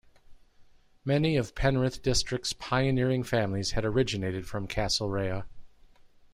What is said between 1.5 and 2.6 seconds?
Penrith district's